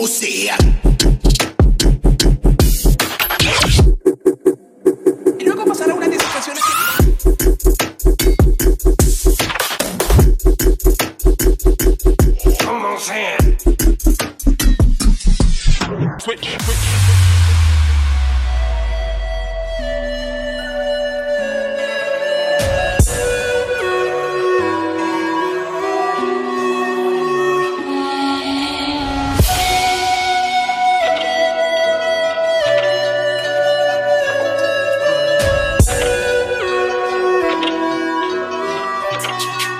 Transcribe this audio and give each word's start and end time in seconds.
pussy. 0.00 0.48
attention. 39.24 39.79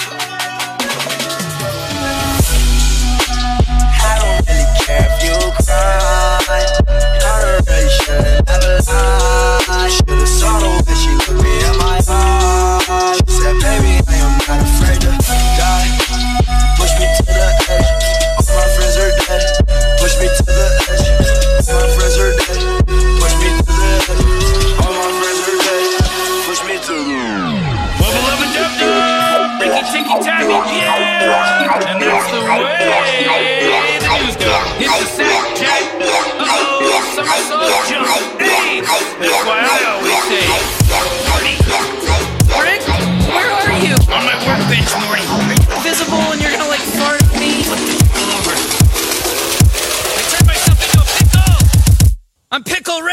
I'm 52.53 52.65
pickle 52.65 53.10